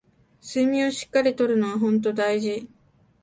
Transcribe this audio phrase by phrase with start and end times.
[0.41, 2.67] 睡眠をしっかり取るのはほんと大事